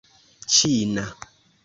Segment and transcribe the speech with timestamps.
[0.55, 1.03] ĉina